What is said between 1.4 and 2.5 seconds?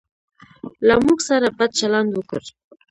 بد چلند وکړ.